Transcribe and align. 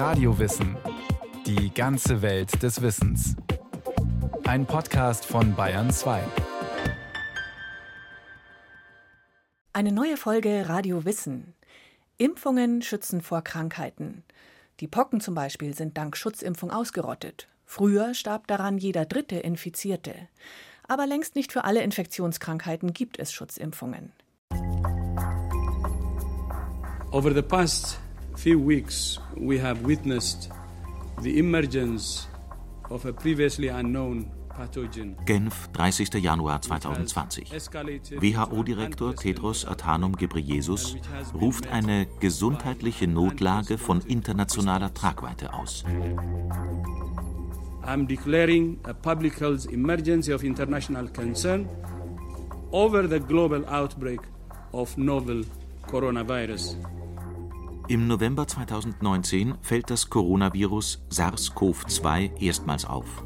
Radiowissen. 0.00 0.78
Die 1.44 1.74
ganze 1.74 2.22
Welt 2.22 2.62
des 2.62 2.80
Wissens. 2.80 3.36
Ein 4.44 4.64
Podcast 4.64 5.26
von 5.26 5.54
Bayern 5.54 5.90
2. 5.90 6.22
Eine 9.74 9.92
neue 9.92 10.16
Folge 10.16 10.70
Radio 10.70 11.04
Wissen. 11.04 11.52
Impfungen 12.16 12.80
schützen 12.80 13.20
vor 13.20 13.42
Krankheiten. 13.42 14.24
Die 14.80 14.88
Pocken 14.88 15.20
zum 15.20 15.34
Beispiel 15.34 15.74
sind 15.74 15.98
dank 15.98 16.16
Schutzimpfung 16.16 16.70
ausgerottet. 16.70 17.46
Früher 17.66 18.14
starb 18.14 18.46
daran 18.46 18.78
jeder 18.78 19.04
dritte 19.04 19.36
Infizierte. 19.36 20.14
Aber 20.88 21.06
längst 21.06 21.36
nicht 21.36 21.52
für 21.52 21.64
alle 21.64 21.82
Infektionskrankheiten 21.82 22.94
gibt 22.94 23.18
es 23.18 23.34
Schutzimpfungen. 23.34 24.12
Over 27.12 27.34
the 27.34 27.42
past 27.42 28.00
few 28.40 28.58
weeks, 28.58 29.18
we 29.36 29.58
have 29.58 29.82
witnessed 29.82 30.50
the 31.20 31.38
emergence 31.38 32.26
of 32.88 33.04
a 33.04 33.12
previously 33.12 33.68
unknown 33.68 34.30
Genf, 35.26 35.68
30. 35.72 36.20
Januar 36.20 36.60
2020. 36.60 37.44
WHO-Direktor 38.20 39.14
Tedros 39.14 39.64
Adhanom 39.64 40.16
Ghebreyesus 40.16 40.96
ruft 41.34 41.66
eine 41.68 42.06
gesundheitliche 42.20 43.06
Notlage 43.06 43.78
von 43.78 44.02
internationaler 44.02 44.92
Tragweite 44.92 45.54
aus. 45.54 45.84
I'm 47.86 48.06
declaring 48.06 48.78
a 48.84 48.92
public 48.92 49.40
health 49.40 49.66
emergency 49.72 50.32
of 50.32 50.44
international 50.44 51.08
concern 51.08 51.66
over 52.70 53.08
the 53.08 53.20
global 53.20 53.64
outbreak 53.66 54.20
of 54.72 54.96
novel 54.98 55.44
coronavirus. 55.86 56.76
Im 57.90 58.06
November 58.06 58.46
2019 58.46 59.56
fällt 59.62 59.90
das 59.90 60.10
Coronavirus 60.10 61.02
SARS-CoV-2 61.10 62.40
erstmals 62.40 62.84
auf. 62.84 63.24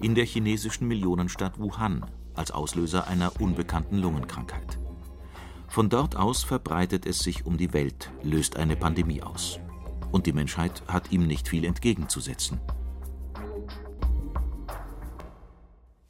In 0.00 0.14
der 0.14 0.24
chinesischen 0.24 0.88
Millionenstadt 0.88 1.58
Wuhan 1.58 2.06
als 2.32 2.50
Auslöser 2.50 3.06
einer 3.06 3.38
unbekannten 3.38 3.98
Lungenkrankheit. 3.98 4.78
Von 5.66 5.90
dort 5.90 6.16
aus 6.16 6.42
verbreitet 6.42 7.04
es 7.04 7.18
sich 7.18 7.44
um 7.44 7.58
die 7.58 7.74
Welt, 7.74 8.10
löst 8.22 8.56
eine 8.56 8.76
Pandemie 8.76 9.22
aus. 9.22 9.60
Und 10.10 10.24
die 10.24 10.32
Menschheit 10.32 10.82
hat 10.88 11.12
ihm 11.12 11.26
nicht 11.26 11.46
viel 11.46 11.66
entgegenzusetzen. 11.66 12.62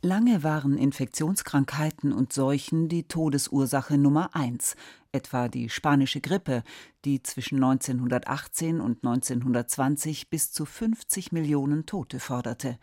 Lange 0.08 0.42
waren 0.42 0.78
Infektionskrankheiten 0.78 2.14
und 2.14 2.32
Seuchen 2.32 2.88
die 2.88 3.06
Todesursache 3.06 3.98
Nummer 3.98 4.34
eins, 4.34 4.74
etwa 5.12 5.48
die 5.48 5.68
spanische 5.68 6.22
Grippe, 6.22 6.62
die 7.04 7.22
zwischen 7.22 7.62
1918 7.62 8.80
und 8.80 9.04
1920 9.04 10.30
bis 10.30 10.50
zu 10.50 10.64
50 10.64 11.32
Millionen 11.32 11.84
Tote 11.84 12.20
forderte, 12.20 12.78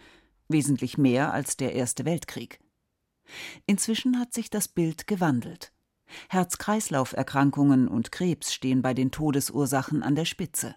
wesentlich 0.50 1.00
mehr 1.00 1.34
als 1.34 1.58
der 1.58 1.74
Erste 1.74 2.06
Weltkrieg. 2.06 2.60
Inzwischen 3.66 4.20
hat 4.20 4.32
sich 4.32 4.52
das 4.52 4.68
Bild 4.68 5.08
gewandelt. 5.08 5.74
Herz-Kreislauf-Erkrankungen 6.30 7.88
und 7.88 8.12
Krebs 8.12 8.54
stehen 8.54 8.84
bei 8.84 8.94
den 8.94 9.10
Todesursachen 9.10 10.04
an 10.04 10.14
der 10.14 10.26
Spitze. 10.26 10.76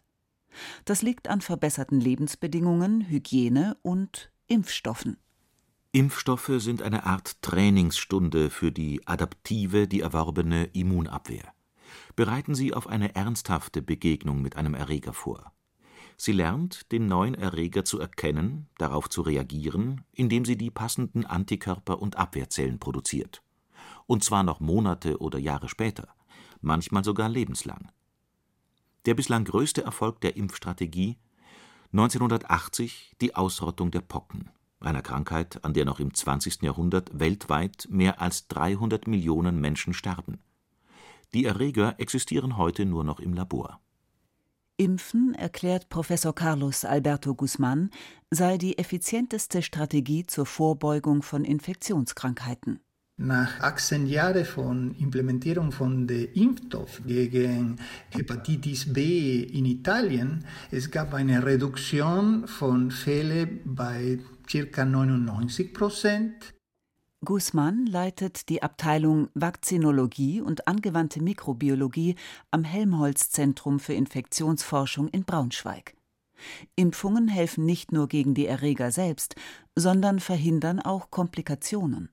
Das 0.87 1.03
liegt 1.03 1.29
an 1.29 1.43
verbesserten 1.43 2.01
Lebensbedingungen, 2.01 3.03
Hygiene 3.07 3.77
und 3.83 4.33
Impfstoffen. 4.47 5.19
Impfstoffe 5.99 6.53
sind 6.59 6.81
eine 6.81 7.07
Art 7.07 7.43
Trainingsstunde 7.43 8.51
für 8.51 8.71
die 8.71 9.05
adaptive, 9.09 9.89
die 9.89 9.99
erworbene 9.99 10.67
Immunabwehr. 10.67 11.53
Bereiten 12.15 12.55
Sie 12.55 12.73
auf 12.73 12.87
eine 12.87 13.17
ernsthafte 13.17 13.83
Begegnung 13.83 14.41
mit 14.41 14.55
einem 14.55 14.75
Erreger 14.75 15.13
vor. 15.13 15.53
Sie 16.17 16.31
lernt, 16.31 16.93
den 16.93 17.09
neuen 17.09 17.35
Erreger 17.35 17.85
zu 17.85 17.99
erkennen, 17.99 18.69
darauf 18.79 19.09
zu 19.09 19.23
reagieren, 19.23 20.05
indem 20.13 20.45
sie 20.45 20.57
die 20.57 20.71
passenden 20.71 21.27
Antikörper 21.27 22.01
und 22.01 22.15
Abwehrzellen 22.15 22.79
produziert. 22.79 23.43
Und 24.07 24.23
zwar 24.23 24.45
noch 24.45 24.61
Monate 24.61 25.19
oder 25.19 25.41
Jahre 25.41 25.69
später, 25.69 26.15
manchmal 26.61 27.03
sogar 27.03 27.29
lebenslang. 27.29 27.91
Der 29.05 29.15
bislang 29.15 29.45
größte 29.45 29.83
Erfolg 29.83 30.21
der 30.21 30.37
Impfstrategie 30.37 31.19
1980 31.91 33.17
die 33.21 33.35
Ausrottung 33.35 33.91
der 33.91 34.03
Pocken 34.03 34.53
einer 34.81 35.03
Krankheit, 35.03 35.65
an 35.65 35.75
der 35.75 35.85
noch 35.85 36.01
im 36.01 36.15
20. 36.15 36.63
Jahrhundert 36.63 37.19
weltweit 37.19 37.87
mehr 37.91 38.21
als 38.21 38.49
300 38.49 39.07
Millionen 39.07 39.61
Menschen 39.61 39.95
starben. 39.95 40.39
Die 41.35 41.45
Erreger 41.45 41.95
existieren 41.99 42.57
heute 42.57 42.87
nur 42.87 43.05
noch 43.05 43.21
im 43.21 43.35
Labor. 43.35 43.81
Impfen, 44.77 45.35
erklärt 45.35 45.89
Professor 45.89 46.35
Carlos 46.35 46.85
Alberto 46.85 47.35
Guzman, 47.35 47.91
sei 48.31 48.59
die 48.59 48.79
effizienteste 48.79 49.63
Strategie 49.63 50.25
zur 50.25 50.47
Vorbeugung 50.47 51.23
von 51.23 51.45
Infektionskrankheiten. 51.45 52.81
Nach 53.21 53.59
18 53.59 54.07
Jahren 54.07 54.45
von 54.45 54.95
Implementierung 54.95 55.73
von 55.73 56.07
dem 56.07 56.33
Impfstoff 56.35 57.03
gegen 57.05 57.75
Hepatitis 58.11 58.93
B 58.93 59.41
in 59.41 59.67
Italien, 59.67 60.45
es 60.71 60.89
gab 60.89 61.15
eine 61.15 61.45
Reduktion 61.45 62.47
von 62.47 62.93
Fällen 62.93 63.59
bei 63.65 64.21
ca. 64.47 64.85
99 64.85 65.75
Prozent. 65.75 66.55
Guzman 67.25 67.87
leitet 67.87 68.49
die 68.49 68.63
Abteilung 68.63 69.31
Vakzinologie 69.35 70.41
und 70.41 70.69
angewandte 70.69 71.21
Mikrobiologie 71.21 72.15
am 72.53 72.63
Helmholtz-Zentrum 72.63 73.81
für 73.81 73.95
Infektionsforschung 73.95 75.09
in 75.09 75.25
Braunschweig. 75.25 75.97
Impfungen 76.77 77.27
helfen 77.27 77.67
nicht 77.67 77.91
nur 77.91 78.07
gegen 78.07 78.35
die 78.35 78.47
Erreger 78.47 78.93
selbst, 78.93 79.35
sondern 79.75 80.21
verhindern 80.21 80.79
auch 80.79 81.11
Komplikationen. 81.11 82.11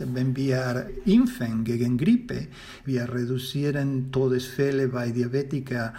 Wenn 0.00 0.36
wir 0.36 0.90
impfen 1.06 1.64
gegen 1.64 1.98
Grippe, 1.98 2.46
wir 2.84 3.12
reduzieren 3.12 4.12
Todesfälle 4.12 4.86
bei 4.86 5.10
Diabetikern 5.10 5.92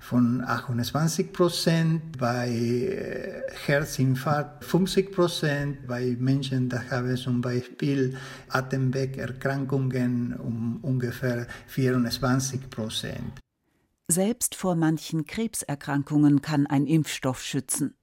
von 0.00 0.42
28 0.44 1.32
Prozent, 1.32 2.18
bei 2.18 2.48
äh, 2.48 3.42
Herzinfarkt 3.64 4.64
50 4.64 5.12
Prozent, 5.12 5.86
bei 5.86 6.16
Menschen, 6.18 6.68
die 6.68 6.76
haben 6.90 7.16
zum 7.16 7.40
Beispiel 7.40 8.16
Atemwegerkrankungen 8.48 10.34
um 10.34 10.80
ungefähr 10.82 11.46
24 11.68 12.68
Prozent. 12.68 13.38
Selbst 14.08 14.56
vor 14.56 14.74
manchen 14.74 15.26
Krebserkrankungen 15.26 16.42
kann 16.42 16.66
ein 16.66 16.86
Impfstoff 16.86 17.40
schützen, 17.40 17.94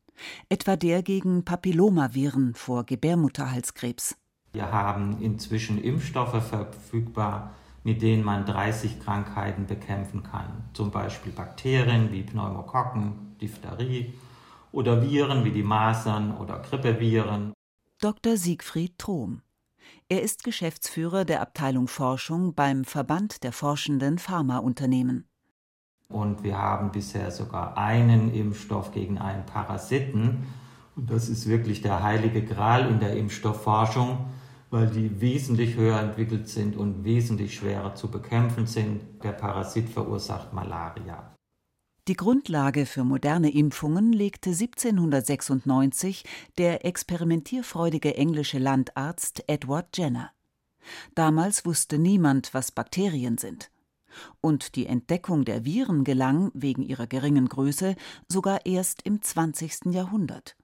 etwa 0.48 0.78
der 0.78 1.04
gegen 1.04 1.44
Papillomaviren 1.44 2.56
vor 2.56 2.86
Gebärmutterhalskrebs. 2.86 4.16
Wir 4.54 4.72
haben 4.72 5.22
inzwischen 5.22 5.82
Impfstoffe 5.82 6.44
verfügbar, 6.44 7.52
mit 7.84 8.02
denen 8.02 8.24
man 8.24 8.46
30 8.46 9.00
Krankheiten 9.00 9.66
bekämpfen 9.66 10.24
kann. 10.24 10.66
Zum 10.74 10.92
Beispiel 10.92 11.32
Bakterien 11.32 12.12
wie 12.12 12.24
Pneumokokken, 12.24 13.38
Diphtherie 13.40 14.14
oder 14.72 15.02
Viren 15.02 15.46
wie 15.46 15.52
die 15.52 15.64
Masern 15.64 16.36
oder 16.38 16.60
Grippeviren. 16.60 17.54
Dr. 18.02 18.36
Siegfried 18.36 18.98
Trom. 18.98 19.42
Er 20.10 20.22
ist 20.22 20.44
Geschäftsführer 20.44 21.24
der 21.24 21.42
Abteilung 21.42 21.88
Forschung 21.88 22.54
beim 22.54 22.84
Verband 22.84 23.44
der 23.44 23.54
forschenden 23.54 24.20
Pharmaunternehmen. 24.20 25.28
Und 26.10 26.44
wir 26.44 26.58
haben 26.58 26.92
bisher 26.92 27.32
sogar 27.32 27.78
einen 27.78 28.34
Impfstoff 28.34 28.92
gegen 28.92 29.18
einen 29.18 29.46
Parasiten. 29.46 30.46
Und 30.98 31.10
das 31.10 31.30
ist 31.30 31.48
wirklich 31.48 31.82
der 31.82 32.04
heilige 32.04 32.44
Gral 32.44 32.90
in 32.90 33.00
der 33.00 33.16
Impfstoffforschung 33.16 34.26
weil 34.72 34.88
die 34.88 35.22
wesentlich 35.22 35.76
höher 35.76 36.00
entwickelt 36.00 36.48
sind 36.48 36.76
und 36.76 37.04
wesentlich 37.04 37.54
schwerer 37.54 37.94
zu 37.94 38.10
bekämpfen 38.10 38.66
sind. 38.66 39.02
Der 39.22 39.34
Parasit 39.34 39.90
verursacht 39.90 40.54
Malaria. 40.54 41.36
Die 42.08 42.16
Grundlage 42.16 42.88
für 42.88 43.04
moderne 43.04 43.54
Impfungen 43.54 44.12
legte 44.12 44.50
1796 44.50 46.24
der 46.58 46.84
experimentierfreudige 46.86 48.16
englische 48.16 48.58
Landarzt 48.58 49.44
Edward 49.48 49.96
Jenner. 49.96 50.32
Damals 51.14 51.64
wusste 51.66 52.00
niemand, 52.00 52.54
was 52.54 52.72
Bakterien 52.72 53.38
sind. 53.38 53.70
Und 54.42 54.76
die 54.76 54.88
Entdeckung 54.88 55.46
der 55.46 55.64
Viren 55.64 56.04
gelang 56.04 56.52
wegen 56.54 56.82
ihrer 56.82 57.08
geringen 57.08 57.48
Größe 57.48 57.96
sogar 58.28 58.66
erst 58.66 59.04
im 59.04 59.22
20. 59.22 59.94
Jahrhundert. 59.94 60.56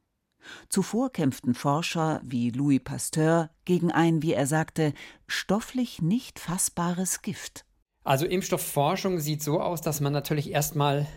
Zuvor 0.70 1.12
kämpften 1.12 1.54
Forscher 1.54 2.22
wie 2.24 2.52
Louis 2.52 2.82
Pasteur 2.84 3.50
gegen 3.66 3.92
ein, 3.92 4.22
wie 4.22 4.34
er 4.34 4.48
sagte, 4.48 4.94
stofflich 5.28 6.02
nicht 6.02 6.40
fassbares 6.40 7.22
Gift. 7.22 7.66
Also 8.04 8.26
Impfstoffforschung 8.26 9.20
sieht 9.20 9.44
so 9.44 9.60
aus, 9.60 9.82
dass 9.82 10.00
man 10.00 10.14
natürlich 10.14 10.52
erstmal 10.52 11.08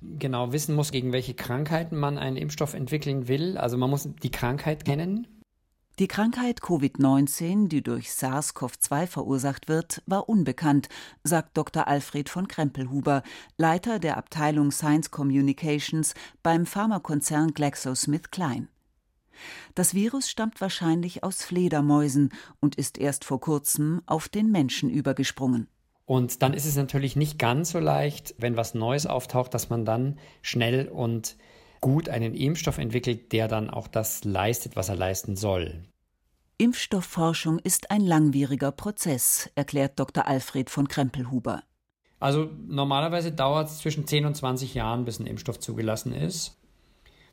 genau 0.00 0.52
wissen 0.52 0.74
muss, 0.74 0.90
gegen 0.90 1.12
welche 1.12 1.34
Krankheiten 1.34 1.96
man 1.96 2.18
einen 2.18 2.36
Impfstoff 2.36 2.74
entwickeln 2.74 3.28
will. 3.28 3.56
Also 3.56 3.76
man 3.76 3.90
muss 3.90 4.08
die 4.22 4.30
Krankheit 4.30 4.84
kennen. 4.84 5.26
Die 5.98 6.08
Krankheit 6.08 6.60
Covid-19, 6.60 7.68
die 7.68 7.82
durch 7.82 8.08
SARS-CoV-2 8.10 9.06
verursacht 9.06 9.68
wird, 9.68 10.02
war 10.06 10.26
unbekannt, 10.28 10.88
sagt 11.22 11.56
Dr. 11.56 11.86
Alfred 11.86 12.30
von 12.30 12.48
Krempelhuber, 12.48 13.22
Leiter 13.58 13.98
der 13.98 14.16
Abteilung 14.16 14.72
Science 14.72 15.10
Communications 15.10 16.14
beim 16.42 16.64
Pharmakonzern 16.64 17.52
GlaxoSmithKline. 17.52 18.68
Das 19.74 19.94
Virus 19.94 20.28
stammt 20.28 20.60
wahrscheinlich 20.60 21.24
aus 21.24 21.44
Fledermäusen 21.44 22.30
und 22.60 22.74
ist 22.74 22.98
erst 22.98 23.24
vor 23.24 23.40
kurzem 23.40 24.02
auf 24.06 24.28
den 24.28 24.50
Menschen 24.50 24.90
übergesprungen. 24.90 25.68
Und 26.04 26.42
dann 26.42 26.52
ist 26.52 26.66
es 26.66 26.76
natürlich 26.76 27.16
nicht 27.16 27.38
ganz 27.38 27.70
so 27.70 27.78
leicht, 27.78 28.34
wenn 28.38 28.56
was 28.56 28.74
Neues 28.74 29.06
auftaucht, 29.06 29.54
dass 29.54 29.70
man 29.70 29.84
dann 29.84 30.18
schnell 30.42 30.88
und 30.88 31.36
gut 31.80 32.08
einen 32.08 32.34
Impfstoff 32.34 32.78
entwickelt, 32.78 33.32
der 33.32 33.48
dann 33.48 33.70
auch 33.70 33.88
das 33.88 34.24
leistet, 34.24 34.76
was 34.76 34.88
er 34.88 34.96
leisten 34.96 35.36
soll. 35.36 35.84
Impfstoffforschung 36.58 37.58
ist 37.58 37.90
ein 37.90 38.02
langwieriger 38.02 38.70
Prozess, 38.72 39.50
erklärt 39.54 39.98
Dr. 39.98 40.26
Alfred 40.26 40.70
von 40.70 40.86
Krempelhuber. 40.86 41.62
Also 42.20 42.48
normalerweise 42.68 43.32
dauert 43.32 43.68
es 43.68 43.78
zwischen 43.78 44.06
10 44.06 44.26
und 44.26 44.36
20 44.36 44.74
Jahren, 44.74 45.04
bis 45.04 45.18
ein 45.18 45.26
Impfstoff 45.26 45.58
zugelassen 45.58 46.12
ist. 46.12 46.56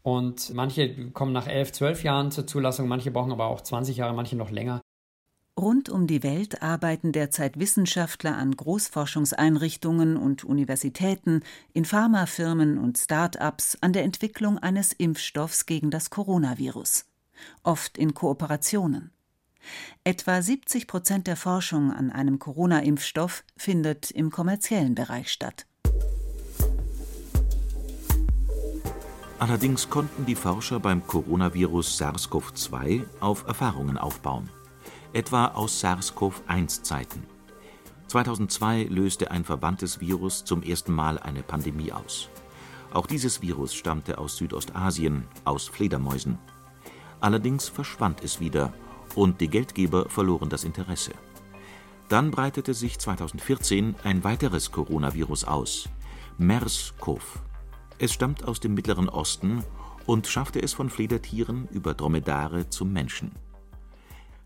Und 0.02 0.54
manche 0.54 1.12
kommen 1.12 1.34
nach 1.34 1.48
11, 1.48 1.74
12 1.74 2.04
Jahren 2.04 2.32
zur 2.32 2.48
Zulassung, 2.48 2.88
manche 2.88 3.12
brauchen 3.12 3.32
aber 3.32 3.48
auch 3.48 3.62
20 3.62 3.98
Jahre, 3.98 4.14
manche 4.14 4.36
noch 4.36 4.52
länger. 4.52 4.82
Rund 5.60 5.90
um 5.90 6.08
die 6.08 6.24
Welt 6.24 6.62
arbeiten 6.62 7.12
derzeit 7.12 7.60
Wissenschaftler 7.60 8.38
an 8.38 8.56
Großforschungseinrichtungen 8.56 10.16
und 10.16 10.46
Universitäten, 10.46 11.42
in 11.74 11.84
Pharmafirmen 11.84 12.78
und 12.78 12.98
Start-ups 12.98 13.78
an 13.82 13.92
der 13.92 14.04
Entwicklung 14.04 14.58
eines 14.58 14.94
Impfstoffs 14.94 15.66
gegen 15.66 15.92
das 15.92 16.12
Coronavirus, 16.12 17.08
oft 17.64 17.98
in 17.98 18.14
Kooperationen. 18.14 19.12
Etwa 20.06 20.42
70 20.42 20.88
Prozent 20.88 21.28
der 21.28 21.36
Forschung 21.36 21.92
an 21.92 22.10
einem 22.10 22.40
Corona-Impfstoff 22.40 23.44
findet 23.58 24.12
im 24.12 24.32
kommerziellen 24.32 24.96
Bereich 24.96 25.30
statt. 25.30 25.66
Allerdings 29.40 29.90
konnten 29.90 30.26
die 30.26 30.36
Forscher 30.36 30.80
beim 30.80 31.06
Coronavirus 31.08 32.00
SARS-CoV-2 32.00 33.04
auf 33.22 33.48
Erfahrungen 33.48 33.98
aufbauen 33.98 34.50
etwa 35.14 35.48
aus 35.48 35.80
SARS-CoV-1-Zeiten. 35.80 37.24
2002 38.08 38.84
löste 38.86 39.32
ein 39.32 39.44
verwandtes 39.44 40.00
Virus 40.00 40.44
zum 40.44 40.64
ersten 40.64 40.94
Mal 40.94 41.20
eine 41.20 41.44
Pandemie 41.44 41.92
aus. 41.92 42.30
Auch 42.92 43.06
dieses 43.06 43.42
Virus 43.42 43.74
stammte 43.74 44.18
aus 44.18 44.38
Südostasien, 44.38 45.26
aus 45.46 45.68
Fledermäusen. 45.68 46.40
Allerdings 47.20 47.70
verschwand 47.70 48.24
es 48.24 48.40
wieder 48.40 48.74
und 49.16 49.42
die 49.42 49.48
Geldgeber 49.48 50.10
verloren 50.10 50.50
das 50.50 50.64
Interesse. 50.64 51.12
Dann 52.08 52.32
breitete 52.32 52.74
sich 52.74 52.98
2014 52.98 53.96
ein 54.04 54.24
weiteres 54.24 54.72
Coronavirus 54.72 55.44
aus, 55.44 55.88
MERS-CoV. 56.40 57.22
Es 58.02 58.14
stammt 58.14 58.46
aus 58.46 58.62
dem 58.62 58.74
Mittleren 58.76 59.10
Osten 59.10 59.62
und 60.06 60.26
schaffte 60.26 60.62
es 60.62 60.72
von 60.72 60.90
Fledertieren 60.90 61.68
über 61.68 61.94
Dromedare 61.94 62.70
zum 62.70 62.94
Menschen. 62.94 63.34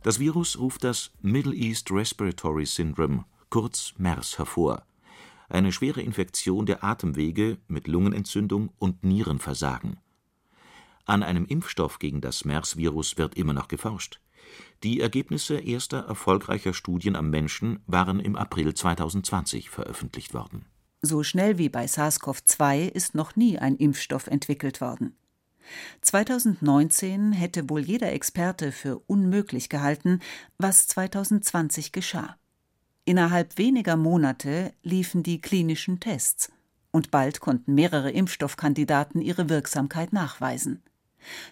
Das 0.01 0.19
Virus 0.19 0.57
ruft 0.57 0.83
das 0.83 1.11
Middle 1.21 1.53
East 1.53 1.91
Respiratory 1.91 2.65
Syndrome, 2.65 3.25
kurz 3.49 3.93
MERS, 3.97 4.39
hervor, 4.39 4.87
eine 5.49 5.71
schwere 5.71 6.01
Infektion 6.01 6.65
der 6.65 6.83
Atemwege 6.83 7.59
mit 7.67 7.87
Lungenentzündung 7.87 8.71
und 8.79 9.03
Nierenversagen. 9.03 9.99
An 11.05 11.21
einem 11.21 11.45
Impfstoff 11.45 11.99
gegen 11.99 12.21
das 12.21 12.45
MERS-Virus 12.45 13.19
wird 13.19 13.35
immer 13.35 13.53
noch 13.53 13.67
geforscht. 13.67 14.19
Die 14.81 14.99
Ergebnisse 14.99 15.59
erster 15.59 15.99
erfolgreicher 15.99 16.73
Studien 16.73 17.15
am 17.15 17.29
Menschen 17.29 17.83
waren 17.85 18.19
im 18.19 18.35
April 18.35 18.73
2020 18.73 19.69
veröffentlicht 19.69 20.33
worden. 20.33 20.65
So 21.05 21.21
schnell 21.21 21.57
wie 21.57 21.67
bei 21.67 21.83
SARS-CoV-2 21.83 22.87
ist 22.87 23.13
noch 23.13 23.35
nie 23.35 23.59
ein 23.59 23.75
Impfstoff 23.75 24.27
entwickelt 24.27 24.79
worden. 24.79 25.17
2019 25.99 27.33
hätte 27.33 27.69
wohl 27.69 27.81
jeder 27.81 28.13
Experte 28.13 28.71
für 28.71 28.99
unmöglich 29.05 29.67
gehalten, 29.67 30.21
was 30.57 30.87
2020 30.87 31.91
geschah. 31.91 32.37
Innerhalb 33.03 33.57
weniger 33.57 33.97
Monate 33.97 34.71
liefen 34.81 35.23
die 35.23 35.41
klinischen 35.41 35.99
Tests 35.99 36.49
und 36.91 37.11
bald 37.11 37.41
konnten 37.41 37.75
mehrere 37.75 38.11
Impfstoffkandidaten 38.11 39.19
ihre 39.19 39.49
Wirksamkeit 39.49 40.13
nachweisen. 40.13 40.83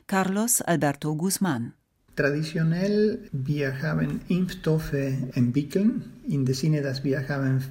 Carlos 0.08 0.62
Alberto 0.62 1.12
Guzmán 1.12 1.72
Traditionell, 2.16 3.28
wir 3.34 3.82
haben 3.82 4.22
Impfstoffe 4.30 4.94
entwickelt, 4.94 6.04
dem 6.26 6.54
Sinne, 6.54 6.82
dass 6.82 7.04
wir 7.04 7.28
haben 7.28 7.62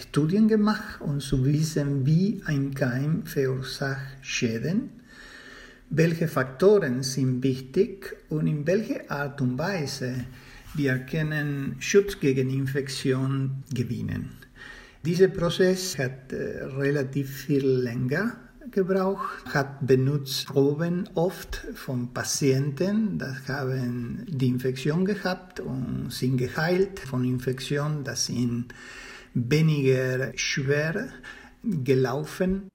Studien 0.00 0.48
gemacht, 0.48 1.00
um 1.00 1.20
zu 1.20 1.44
wissen, 1.44 2.04
wie 2.06 2.42
ein 2.46 2.74
Keim 2.74 3.24
verursacht 3.24 4.18
Schäden 4.22 4.90
welche 5.90 6.28
Faktoren 6.28 7.02
sind 7.02 7.42
wichtig 7.42 8.16
und 8.28 8.46
in 8.46 8.66
welcher 8.66 9.10
Art 9.10 9.40
und 9.40 9.58
Weise 9.58 10.24
wir 10.74 10.98
können 10.98 11.76
Schutz 11.78 12.18
gegen 12.18 12.50
Infektion 12.50 13.62
gewinnen. 13.72 14.30
Dieser 15.04 15.28
Prozess 15.28 15.96
hat 15.98 16.32
äh, 16.32 16.64
relativ 16.64 17.30
viel 17.30 17.64
länger 17.64 18.32
gebraucht, 18.72 19.44
hat 19.54 19.86
benutzt 19.86 20.46
Proben 20.46 21.08
oft 21.14 21.64
von 21.74 22.12
Patienten, 22.12 23.18
das 23.18 23.46
haben 23.46 24.26
die 24.26 24.48
Infektion 24.48 25.04
gehabt 25.04 25.60
und 25.60 26.08
sind 26.10 26.38
geheilt 26.38 26.98
von 26.98 27.24
Infektion, 27.24 28.02
das 28.02 28.26
sind 28.26 28.74
weniger 29.34 30.32
schwer 30.36 31.12
gelaufen. 31.62 32.68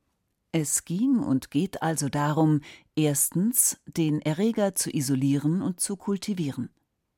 Es 0.52 0.84
ging 0.86 1.20
und 1.20 1.52
geht 1.52 1.82
also 1.82 2.10
darum, 2.10 2.62
erstens 2.96 3.80
den 3.86 4.22
Erreger 4.22 4.76
zu 4.76 4.90
isolieren 4.94 5.62
und 5.62 5.80
zu 5.80 5.96
kultivieren, 5.96 6.70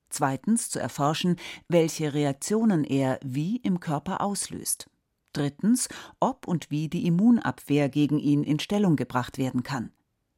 zweitens 0.10 0.70
zu 0.70 0.80
erforschen, 0.80 1.38
welche 1.70 2.14
Reaktionen 2.14 2.84
er 2.84 3.20
wie 3.24 3.58
im 3.58 3.80
Körper 3.80 4.22
auslöst, 4.22 4.90
drittens, 5.32 5.88
ob 6.20 6.46
und 6.46 6.72
wie 6.72 6.90
die 6.90 7.06
Immunabwehr 7.08 7.88
gegen 7.88 8.20
ihn 8.20 8.44
in 8.44 8.60
Stellung 8.60 8.98
gebracht 8.98 9.38
werden 9.38 9.64
kann, 9.64 9.92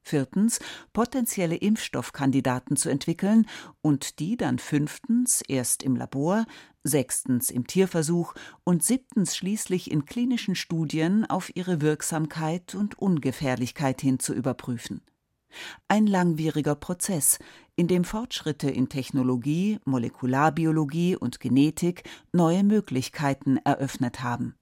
viertens 0.04 0.60
potenzielle 0.94 1.56
Impfstoffkandidaten 1.56 2.76
zu 2.76 2.90
entwickeln 2.90 3.48
und 3.82 4.20
die 4.20 4.38
dann 4.38 4.60
fünftens 4.60 5.42
erst 5.48 5.84
im 5.84 5.96
Labor, 5.96 6.46
sechstens 6.84 7.50
im 7.50 7.66
Tierversuch 7.66 8.34
und 8.64 8.84
siebtens 8.84 9.36
schließlich 9.36 9.90
in 9.90 10.06
klinischen 10.06 10.56
Studien 10.56 11.26
auf 11.26 11.56
ihre 11.56 11.82
Wirksamkeit 11.82 12.76
und 12.76 13.00
Ungefährlichkeit 13.00 14.02
hin 14.02 14.20
zu 14.20 14.34
überprüfen. 14.34 15.02
Ein 15.88 16.08
langwieriger 16.08 16.76
Prozess, 16.76 17.38
in 17.76 17.88
dem 17.88 18.04
Fortschritte 18.04 18.70
in 18.70 18.90
Technologie, 18.90 19.80
Molekularbiologie 19.86 21.16
und 21.16 21.40
Genetik 21.40 22.04
neue 22.32 22.64
Möglichkeiten 22.64 23.58
eröffnet 23.58 24.24
haben 24.24 24.56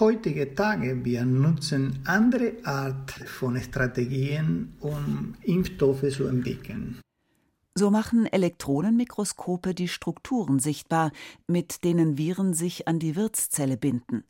heutige 0.00 0.54
Tage 0.54 1.04
wir 1.04 1.24
nutzen 1.24 2.00
andere 2.04 2.52
Art 2.64 3.10
von 3.10 3.60
Strategien, 3.60 4.74
um 4.80 5.34
Impfstoffe 5.42 6.08
zu 6.10 6.26
entwickeln. 6.26 7.00
So 7.74 7.90
machen 7.90 8.26
Elektronenmikroskope 8.26 9.74
die 9.74 9.88
Strukturen 9.88 10.58
sichtbar, 10.58 11.10
mit 11.46 11.84
denen 11.84 12.18
Viren 12.18 12.52
sich 12.52 12.86
an 12.86 12.98
die 12.98 13.16
Wirtszelle 13.16 13.76
binden. 13.76 14.24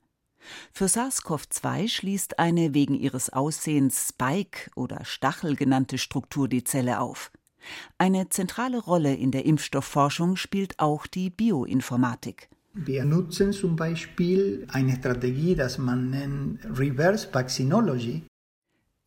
Für 0.73 0.87
SARS-CoV-2 0.87 1.89
schließt 1.89 2.39
eine 2.39 2.75
wegen 2.75 2.95
ihres 2.95 3.31
Aussehens 3.31 4.09
Spike 4.09 4.71
oder 4.77 5.05
Stachel 5.05 5.57
genannte 5.57 5.99
Struktur 5.99 6.49
die 6.49 6.65
Zelle 6.65 7.01
auf. 7.01 7.33
Eine 7.99 8.29
zentrale 8.29 8.79
Rolle 8.79 9.15
in 9.15 9.31
der 9.31 9.45
Impfstoffforschung 9.45 10.37
spielt 10.37 10.79
auch 10.79 11.07
die 11.07 11.31
Bioinformatik. 11.31 12.49
Wir 12.75 13.05
nutzen 13.05 13.53
zum 13.53 13.77
Beispiel 13.77 14.67
eine 14.71 14.97
Strategie, 14.97 15.55
das 15.55 15.77
man 15.77 16.11
nennt 16.11 16.61
Reverse 16.79 17.29
Vaccinology. 17.31 18.25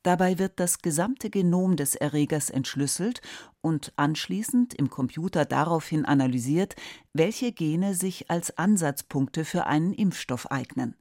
Dabei 0.04 0.38
wird 0.38 0.60
das 0.60 0.84
gesamte 0.84 1.32
Genom 1.32 1.76
des 1.76 1.96
Erregers 1.96 2.52
entschlüsselt 2.52 3.22
und 3.62 3.92
anschließend 3.96 4.76
im 4.76 4.92
Computer 4.92 5.46
daraufhin 5.46 6.06
analysiert, 6.06 6.76
welche 7.14 7.52
Gene 7.52 7.96
sich 7.96 8.30
als 8.30 8.56
Ansatzpunkte 8.56 9.46
für 9.46 9.66
einen 9.66 9.94
Impfstoff 9.94 10.52
eignen. 10.52 10.96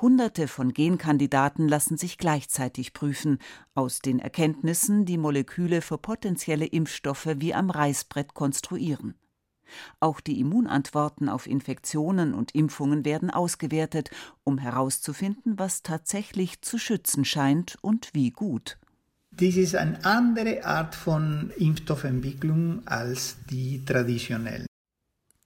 Hunderte 0.00 0.46
von 0.46 0.72
Genkandidaten 0.72 1.66
lassen 1.66 1.96
sich 1.96 2.18
gleichzeitig 2.18 2.92
prüfen, 2.92 3.38
aus 3.74 3.98
den 3.98 4.20
Erkenntnissen 4.20 5.06
die 5.06 5.18
Moleküle 5.18 5.82
für 5.82 5.98
potenzielle 5.98 6.66
Impfstoffe 6.66 7.30
wie 7.38 7.52
am 7.52 7.70
Reißbrett 7.70 8.32
konstruieren. 8.32 9.14
Auch 10.00 10.20
die 10.20 10.40
Immunantworten 10.40 11.28
auf 11.28 11.46
Infektionen 11.46 12.34
und 12.34 12.54
Impfungen 12.54 13.04
werden 13.04 13.30
ausgewertet, 13.30 14.10
um 14.44 14.58
herauszufinden, 14.58 15.58
was 15.58 15.82
tatsächlich 15.82 16.62
zu 16.62 16.78
schützen 16.78 17.24
scheint 17.24 17.76
und 17.82 18.10
wie 18.12 18.30
gut. 18.30 18.78
Dies 19.30 19.56
ist 19.56 19.74
eine 19.74 20.04
andere 20.04 20.64
Art 20.64 20.94
von 20.94 21.50
Impfstoffentwicklung 21.56 22.86
als 22.86 23.36
die 23.50 23.84
traditionellen. 23.84 24.66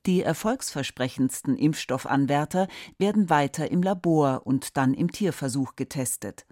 Die 0.05 0.23
erfolgsversprechendsten 0.23 1.57
Impfstoffanwärter 1.57 2.69
werden 2.99 3.31
weiter 3.31 3.71
im 3.71 3.83
Labor 3.83 4.47
und 4.47 4.77
dann 4.77 4.95
im 4.95 5.11
Tierversuch 5.11 5.77
getestet. 5.77 6.47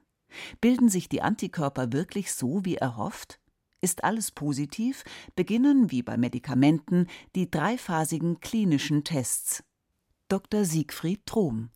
Bilden 0.60 0.88
sich 0.88 1.08
die 1.08 1.22
Antikörper 1.22 1.92
wirklich 1.92 2.32
so 2.32 2.64
wie 2.64 2.76
erhofft? 2.76 3.38
Ist 3.80 4.04
alles 4.04 4.30
positiv, 4.30 5.04
beginnen 5.34 5.90
wie 5.90 6.02
bei 6.02 6.16
Medikamenten 6.16 7.06
die 7.34 7.50
dreiphasigen 7.50 8.40
klinischen 8.40 9.04
Tests. 9.04 9.62
Dr. 10.28 10.64
Siegfried 10.64 11.24
Trom. 11.26 11.68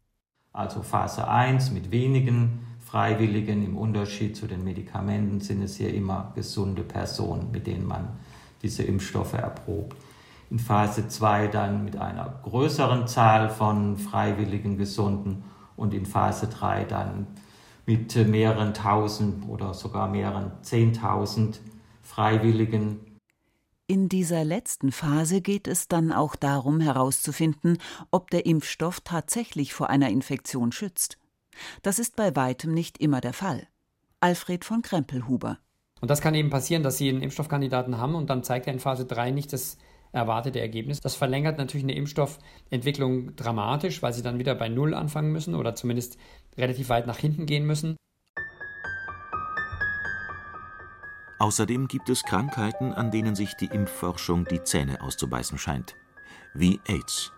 Also 0.52 0.82
Phase 0.82 1.28
1 1.28 1.70
mit 1.70 1.90
wenigen 1.92 2.66
Freiwilligen. 2.84 3.64
Im 3.64 3.76
Unterschied 3.76 4.36
zu 4.36 4.48
den 4.48 4.64
Medikamenten 4.64 5.40
sind 5.40 5.62
es 5.62 5.76
hier 5.76 5.94
immer 5.94 6.32
gesunde 6.34 6.82
Personen, 6.82 7.52
mit 7.52 7.68
denen 7.68 7.86
man 7.86 8.08
diese 8.62 8.82
Impfstoffe 8.82 9.34
erprobt. 9.34 9.96
In 10.50 10.58
Phase 10.58 11.06
2 11.06 11.46
dann 11.46 11.84
mit 11.84 11.96
einer 11.96 12.40
größeren 12.42 13.06
Zahl 13.06 13.48
von 13.48 13.96
freiwilligen 13.96 14.76
Gesunden 14.76 15.44
und 15.76 15.94
in 15.94 16.06
Phase 16.06 16.48
3 16.48 16.84
dann 16.84 17.28
mit 17.86 18.16
mehreren 18.26 18.74
tausend 18.74 19.48
oder 19.48 19.74
sogar 19.74 20.08
mehreren 20.08 20.50
zehntausend 20.62 21.60
Freiwilligen. 22.10 23.18
In 23.86 24.08
dieser 24.08 24.44
letzten 24.44 24.90
Phase 24.90 25.40
geht 25.40 25.68
es 25.68 25.86
dann 25.86 26.10
auch 26.10 26.34
darum 26.34 26.80
herauszufinden, 26.80 27.78
ob 28.10 28.30
der 28.30 28.46
Impfstoff 28.46 29.00
tatsächlich 29.00 29.72
vor 29.74 29.90
einer 29.90 30.08
Infektion 30.08 30.72
schützt. 30.72 31.18
Das 31.82 32.00
ist 32.00 32.16
bei 32.16 32.34
weitem 32.34 32.74
nicht 32.74 32.98
immer 32.98 33.20
der 33.20 33.32
Fall. 33.32 33.68
Alfred 34.18 34.64
von 34.64 34.82
Krempelhuber. 34.82 35.58
Und 36.00 36.10
das 36.10 36.20
kann 36.20 36.34
eben 36.34 36.50
passieren, 36.50 36.82
dass 36.82 36.98
Sie 36.98 37.08
einen 37.08 37.22
Impfstoffkandidaten 37.22 37.96
haben 37.98 38.16
und 38.16 38.28
dann 38.28 38.42
zeigt 38.42 38.66
er 38.66 38.72
in 38.72 38.80
Phase 38.80 39.06
3 39.06 39.30
nicht 39.30 39.52
das 39.52 39.78
erwartete 40.10 40.60
Ergebnis. 40.60 41.00
Das 41.00 41.14
verlängert 41.14 41.58
natürlich 41.58 41.84
eine 41.84 41.94
Impfstoffentwicklung 41.94 43.36
dramatisch, 43.36 44.02
weil 44.02 44.12
Sie 44.12 44.22
dann 44.22 44.40
wieder 44.40 44.56
bei 44.56 44.68
Null 44.68 44.94
anfangen 44.94 45.30
müssen 45.30 45.54
oder 45.54 45.76
zumindest 45.76 46.18
relativ 46.56 46.88
weit 46.88 47.06
nach 47.06 47.18
hinten 47.18 47.46
gehen 47.46 47.66
müssen. 47.66 47.94
Außerdem 51.40 51.88
gibt 51.88 52.10
es 52.10 52.22
Krankheiten, 52.22 52.92
an 52.92 53.10
denen 53.10 53.34
sich 53.34 53.54
die 53.56 53.70
Impfforschung 53.72 54.44
die 54.44 54.62
Zähne 54.62 55.00
auszubeißen 55.00 55.56
scheint. 55.56 55.96
Wie 56.52 56.78
AIDS. 56.86 57.32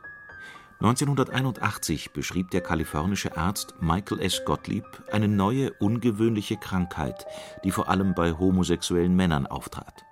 1981 0.81 2.13
beschrieb 2.13 2.51
der 2.51 2.63
kalifornische 2.63 3.37
Arzt 3.37 3.75
Michael 3.81 4.21
S. 4.21 4.45
Gottlieb 4.45 4.85
eine 5.13 5.29
neue, 5.29 5.73
ungewöhnliche 5.75 6.57
Krankheit, 6.57 7.27
die 7.63 7.71
vor 7.71 7.89
allem 7.89 8.13
bei 8.17 8.33
homosexuellen 8.33 9.15
Männern 9.15 9.47
auftrat. 9.47 10.05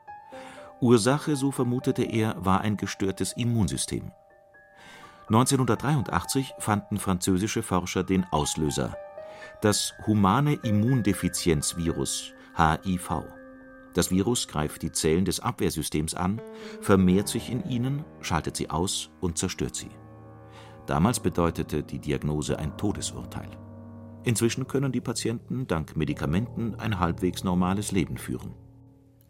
Ursache, 0.81 1.35
so 1.35 1.51
vermutete 1.51 2.05
er, 2.05 2.37
war 2.39 2.61
ein 2.61 2.77
gestörtes 2.77 3.33
Immunsystem. 3.33 4.13
1983 5.27 6.55
fanden 6.61 6.97
französische 6.99 7.65
Forscher 7.65 8.05
den 8.05 8.25
Auslöser: 8.31 8.97
das 9.63 9.95
humane 10.07 10.55
Immundefizienzvirus 10.55 12.35
(HIV). 12.57 13.40
Das 13.95 14.11
Virus 14.11 14.47
greift 14.47 14.83
die 14.83 14.93
Zellen 14.93 15.25
des 15.25 15.41
Abwehrsystems 15.41 16.15
an, 16.15 16.41
vermehrt 16.81 17.29
sich 17.29 17.51
in 17.51 17.69
ihnen, 17.69 18.05
schaltet 18.21 18.57
sie 18.57 18.71
aus 18.71 19.11
und 19.21 19.39
zerstört 19.39 19.75
sie. 19.75 19.91
Damals 20.87 21.21
bedeutete 21.21 21.83
die 21.83 21.99
Diagnose 21.99 22.59
ein 22.59 22.77
Todesurteil. 22.77 23.51
Inzwischen 24.23 24.67
können 24.67 24.93
die 24.93 25.01
Patienten 25.01 25.67
dank 25.67 25.97
Medikamenten 25.97 26.75
ein 26.75 26.99
halbwegs 26.99 27.43
normales 27.43 27.91
Leben 27.91 28.17
führen. 28.17 28.55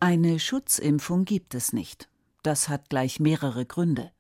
Eine 0.01 0.39
Schutzimpfung 0.39 1.25
gibt 1.25 1.55
es 1.55 1.73
nicht. 1.73 2.09
Das 2.43 2.69
hat 2.69 2.89
gleich 2.89 3.21
mehrere 3.21 3.67
Gründe. 3.67 4.11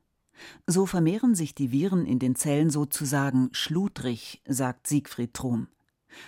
So 0.66 0.86
vermehren 0.86 1.34
sich 1.34 1.54
die 1.54 1.72
Viren 1.72 2.06
in 2.06 2.18
den 2.18 2.34
Zellen 2.34 2.70
sozusagen 2.70 3.48
schludrig, 3.52 4.42
sagt 4.46 4.86
Siegfried 4.86 5.34
Trom. 5.34 5.68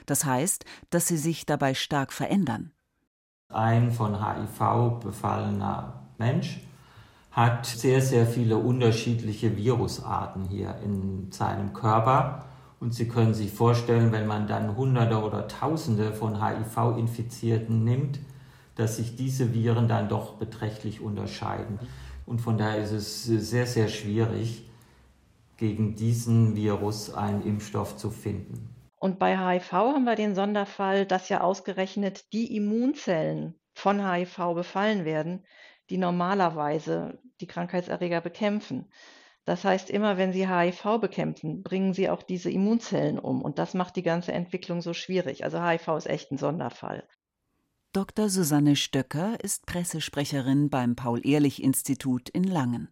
Das 0.06 0.24
heißt, 0.24 0.64
dass 0.90 1.08
sie 1.08 1.16
sich 1.16 1.46
dabei 1.46 1.74
stark 1.74 2.12
verändern. 2.12 2.71
Ein 3.54 3.90
von 3.90 4.24
HIV 4.24 5.00
befallener 5.00 5.94
Mensch 6.18 6.60
hat 7.30 7.66
sehr, 7.66 8.02
sehr 8.02 8.26
viele 8.26 8.58
unterschiedliche 8.58 9.56
Virusarten 9.56 10.44
hier 10.44 10.76
in 10.84 11.32
seinem 11.32 11.72
Körper. 11.72 12.44
Und 12.78 12.92
Sie 12.94 13.08
können 13.08 13.32
sich 13.32 13.52
vorstellen, 13.52 14.12
wenn 14.12 14.26
man 14.26 14.46
dann 14.46 14.76
Hunderte 14.76 15.22
oder 15.22 15.48
Tausende 15.48 16.12
von 16.12 16.44
HIV-Infizierten 16.44 17.84
nimmt, 17.84 18.18
dass 18.74 18.96
sich 18.96 19.16
diese 19.16 19.54
Viren 19.54 19.88
dann 19.88 20.08
doch 20.08 20.34
beträchtlich 20.34 21.00
unterscheiden. 21.00 21.78
Und 22.26 22.40
von 22.40 22.58
daher 22.58 22.82
ist 22.82 22.92
es 22.92 23.24
sehr, 23.24 23.66
sehr 23.66 23.88
schwierig, 23.88 24.68
gegen 25.56 25.94
diesen 25.94 26.56
Virus 26.56 27.14
einen 27.14 27.42
Impfstoff 27.42 27.96
zu 27.96 28.10
finden. 28.10 28.71
Und 29.02 29.18
bei 29.18 29.36
HIV 29.36 29.72
haben 29.72 30.04
wir 30.04 30.14
den 30.14 30.36
Sonderfall, 30.36 31.06
dass 31.06 31.28
ja 31.28 31.40
ausgerechnet 31.40 32.32
die 32.32 32.54
Immunzellen 32.54 33.58
von 33.74 34.08
HIV 34.08 34.54
befallen 34.54 35.04
werden, 35.04 35.44
die 35.90 35.98
normalerweise 35.98 37.18
die 37.40 37.48
Krankheitserreger 37.48 38.20
bekämpfen. 38.20 38.92
Das 39.44 39.64
heißt, 39.64 39.90
immer 39.90 40.18
wenn 40.18 40.32
Sie 40.32 40.48
HIV 40.48 41.00
bekämpfen, 41.00 41.64
bringen 41.64 41.94
Sie 41.94 42.10
auch 42.10 42.22
diese 42.22 42.48
Immunzellen 42.48 43.18
um. 43.18 43.42
Und 43.42 43.58
das 43.58 43.74
macht 43.74 43.96
die 43.96 44.04
ganze 44.04 44.30
Entwicklung 44.30 44.82
so 44.82 44.94
schwierig. 44.94 45.42
Also 45.42 45.60
HIV 45.60 45.88
ist 45.96 46.06
echt 46.06 46.30
ein 46.30 46.38
Sonderfall. 46.38 47.02
Dr. 47.92 48.28
Susanne 48.28 48.76
Stöcker 48.76 49.36
ist 49.42 49.66
Pressesprecherin 49.66 50.70
beim 50.70 50.94
Paul-Ehrlich-Institut 50.94 52.28
in 52.28 52.44
Langen. 52.44 52.88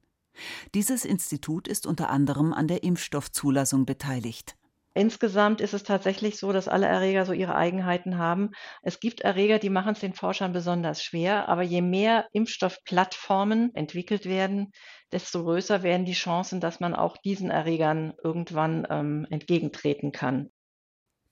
Dieses 0.75 1.05
Institut 1.05 1.69
ist 1.69 1.87
unter 1.87 2.11
anderem 2.11 2.53
an 2.53 2.67
der 2.67 2.83
Impfstoffzulassung 2.83 3.87
beteiligt. 3.87 4.57
Insgesamt 4.93 5.61
ist 5.61 5.73
es 5.73 5.85
tatsächlich 5.85 6.39
so, 6.39 6.53
dass 6.53 6.67
alle 6.67 6.87
Erreger 6.87 7.25
so 7.25 7.33
ihre 7.33 7.55
Eigenheiten 7.55 8.19
haben. 8.19 8.51
Es 8.83 8.99
gibt 8.99 9.21
Erreger, 9.21 9.61
die 9.61 9.71
machen 9.71 9.93
es 9.93 10.01
den 10.01 10.15
Forschern 10.15 10.53
besonders 10.53 11.03
schwer, 11.03 11.49
aber 11.49 11.63
je 11.63 11.81
mehr 11.81 12.27
Impfstoffplattformen 12.33 13.73
entwickelt 13.75 14.27
werden, 14.27 14.73
desto 15.13 15.45
größer 15.45 15.85
werden 15.85 16.07
die 16.07 16.13
Chancen, 16.13 16.61
dass 16.61 16.81
man 16.81 16.95
auch 16.97 17.17
diesen 17.17 17.51
Erregern 17.51 18.15
irgendwann 18.23 18.85
ähm, 18.91 19.27
entgegentreten 19.31 20.11
kann. 20.11 20.51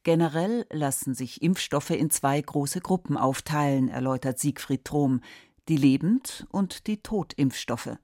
Generell 0.04 0.64
lassen 0.70 1.14
sich 1.14 1.42
Impfstoffe 1.42 1.90
in 1.90 2.10
zwei 2.10 2.40
große 2.40 2.80
Gruppen 2.80 3.16
aufteilen, 3.16 3.88
erläutert 3.88 4.38
Siegfried 4.38 4.84
Trom, 4.84 5.20
die 5.68 5.76
Lebend- 5.76 6.46
und 6.50 6.86
die 6.86 7.02
Totimpfstoffe. 7.02 7.98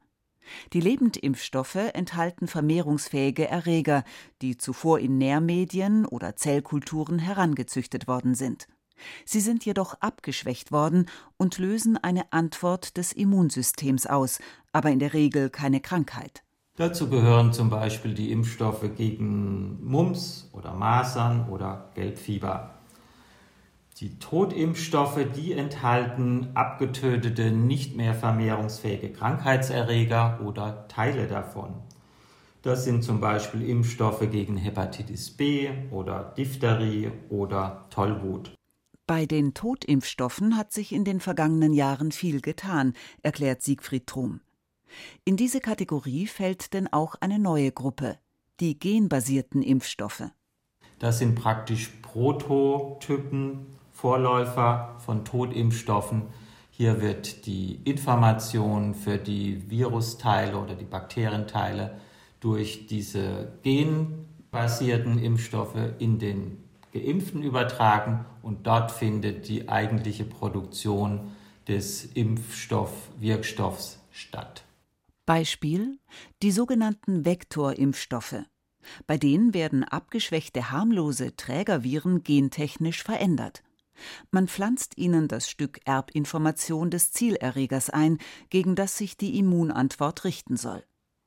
Die 0.72 0.80
Lebendimpfstoffe 0.80 1.76
enthalten 1.94 2.46
vermehrungsfähige 2.46 3.48
Erreger, 3.48 4.04
die 4.42 4.56
zuvor 4.56 4.98
in 4.98 5.18
Nährmedien 5.18 6.06
oder 6.06 6.36
Zellkulturen 6.36 7.18
herangezüchtet 7.18 8.06
worden 8.08 8.34
sind. 8.34 8.68
Sie 9.24 9.40
sind 9.40 9.64
jedoch 9.64 9.94
abgeschwächt 10.00 10.72
worden 10.72 11.06
und 11.36 11.58
lösen 11.58 11.96
eine 11.96 12.32
Antwort 12.32 12.96
des 12.96 13.12
Immunsystems 13.12 14.06
aus, 14.06 14.38
aber 14.72 14.90
in 14.90 14.98
der 14.98 15.14
Regel 15.14 15.50
keine 15.50 15.80
Krankheit. 15.80 16.42
Dazu 16.76 17.08
gehören 17.08 17.52
zum 17.52 17.70
Beispiel 17.70 18.14
die 18.14 18.32
Impfstoffe 18.32 18.84
gegen 18.96 19.78
Mumps 19.84 20.50
oder 20.52 20.74
Masern 20.74 21.48
oder 21.48 21.90
Gelbfieber. 21.94 22.74
Die 24.00 24.18
Totimpfstoffe, 24.18 25.24
die 25.36 25.52
enthalten 25.52 26.48
abgetötete, 26.54 27.52
nicht 27.52 27.94
mehr 27.96 28.12
vermehrungsfähige 28.12 29.12
Krankheitserreger 29.12 30.40
oder 30.44 30.88
Teile 30.88 31.28
davon. 31.28 31.74
Das 32.62 32.82
sind 32.82 33.04
zum 33.04 33.20
Beispiel 33.20 33.62
Impfstoffe 33.62 34.28
gegen 34.32 34.56
Hepatitis 34.56 35.30
B 35.30 35.70
oder 35.92 36.34
Diphtherie 36.36 37.12
oder 37.28 37.86
Tollwut. 37.90 38.52
Bei 39.06 39.26
den 39.26 39.54
Totimpfstoffen 39.54 40.56
hat 40.56 40.72
sich 40.72 40.92
in 40.92 41.04
den 41.04 41.20
vergangenen 41.20 41.72
Jahren 41.72 42.10
viel 42.10 42.40
getan, 42.40 42.94
erklärt 43.22 43.62
Siegfried 43.62 44.08
Trum. 44.08 44.40
In 45.24 45.36
diese 45.36 45.60
Kategorie 45.60 46.26
fällt 46.26 46.74
denn 46.74 46.92
auch 46.92 47.14
eine 47.20 47.38
neue 47.38 47.70
Gruppe, 47.70 48.18
die 48.58 48.76
genbasierten 48.76 49.62
Impfstoffe. 49.62 50.24
Das 50.98 51.18
sind 51.20 51.36
praktisch 51.36 51.90
Prototypen 52.02 53.66
Vorläufer 54.04 54.96
von 54.98 55.24
Totimpfstoffen. 55.24 56.24
Hier 56.70 57.00
wird 57.00 57.46
die 57.46 57.80
Information 57.84 58.94
für 58.94 59.16
die 59.16 59.70
Virusteile 59.70 60.58
oder 60.58 60.74
die 60.74 60.84
Bakterienteile 60.84 61.98
durch 62.38 62.86
diese 62.86 63.54
genbasierten 63.62 65.18
Impfstoffe 65.18 65.78
in 66.00 66.18
den 66.18 66.62
Geimpften 66.92 67.42
übertragen 67.42 68.26
und 68.42 68.66
dort 68.66 68.92
findet 68.92 69.48
die 69.48 69.70
eigentliche 69.70 70.24
Produktion 70.24 71.32
des 71.66 72.04
Impfstoffwirkstoffs 72.04 74.00
statt. 74.10 74.64
Beispiel 75.24 75.98
die 76.42 76.50
sogenannten 76.50 77.24
Vektorimpfstoffe. 77.24 78.42
Bei 79.06 79.16
denen 79.16 79.54
werden 79.54 79.82
abgeschwächte 79.82 80.70
harmlose 80.70 81.36
Trägerviren 81.36 82.22
gentechnisch 82.22 83.02
verändert. 83.02 83.62
Man 84.30 84.48
pflanzt 84.48 84.98
ihnen 84.98 85.28
das 85.28 85.48
Stück 85.48 85.80
Erbinformation 85.84 86.90
des 86.90 87.12
Zielerregers 87.12 87.90
ein, 87.90 88.18
gegen 88.50 88.74
das 88.74 88.98
sich 88.98 89.16
die 89.16 89.38
Immunantwort 89.38 90.24
richten 90.24 90.56
soll. 90.56 90.84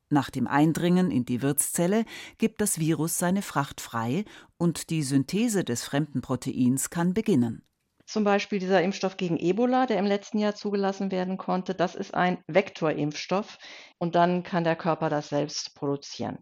Nach 0.09 0.29
dem 0.29 0.47
Eindringen 0.47 1.11
in 1.11 1.25
die 1.25 1.41
Wirtszelle 1.41 2.05
gibt 2.37 2.61
das 2.61 2.79
Virus 2.79 3.17
seine 3.17 3.41
Fracht 3.41 3.81
frei 3.81 4.23
und 4.57 4.89
die 4.89 5.03
Synthese 5.03 5.65
des 5.65 5.83
fremden 5.83 6.21
Proteins 6.21 6.89
kann 6.89 7.13
beginnen. 7.13 7.63
Zum 8.05 8.23
Beispiel 8.23 8.59
dieser 8.59 8.81
Impfstoff 8.81 9.17
gegen 9.17 9.37
Ebola, 9.37 9.85
der 9.85 9.99
im 9.99 10.05
letzten 10.05 10.39
Jahr 10.39 10.55
zugelassen 10.55 11.11
werden 11.11 11.35
konnte, 11.35 11.75
das 11.75 11.93
ist 11.93 12.13
ein 12.13 12.41
Vektorimpfstoff 12.47 13.57
und 13.97 14.15
dann 14.15 14.43
kann 14.43 14.63
der 14.63 14.77
Körper 14.77 15.09
das 15.09 15.27
selbst 15.27 15.75
produzieren. 15.75 16.37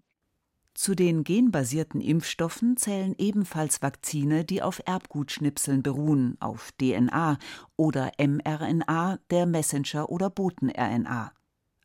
Zu 0.75 0.93
den 0.93 1.23
genbasierten 1.23 2.01
Impfstoffen 2.01 2.75
zählen 2.75 3.15
ebenfalls 3.17 3.81
Vakzine, 3.81 4.43
die 4.43 4.61
auf 4.61 4.81
Erbgutschnipseln 4.85 5.81
beruhen, 5.81 6.35
auf 6.41 6.73
DNA 6.73 7.37
oder 7.77 8.11
mRNA 8.19 9.19
der 9.31 9.45
Messenger- 9.45 10.09
oder 10.09 10.29
Boten-RNA. 10.29 11.31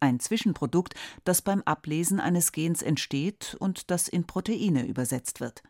Ein 0.01 0.19
Zwischenprodukt, 0.19 0.95
das 1.23 1.41
beim 1.41 1.63
Ablesen 1.63 2.19
eines 2.19 2.51
Gens 2.51 2.83
entsteht 2.83 3.57
und 3.61 3.93
das 3.93 4.09
in 4.09 4.27
Proteine 4.27 4.85
übersetzt 4.85 5.41
wird. 5.41 5.63